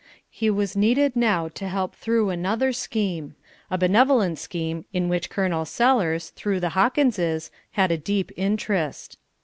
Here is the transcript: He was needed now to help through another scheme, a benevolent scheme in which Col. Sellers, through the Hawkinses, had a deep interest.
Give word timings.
He 0.31 0.49
was 0.49 0.75
needed 0.75 1.15
now 1.15 1.47
to 1.49 1.67
help 1.67 1.93
through 1.93 2.31
another 2.31 2.73
scheme, 2.73 3.35
a 3.69 3.77
benevolent 3.77 4.39
scheme 4.39 4.85
in 4.91 5.09
which 5.09 5.29
Col. 5.29 5.63
Sellers, 5.63 6.31
through 6.31 6.59
the 6.59 6.69
Hawkinses, 6.69 7.51
had 7.73 7.91
a 7.91 7.99
deep 7.99 8.31
interest. 8.35 9.19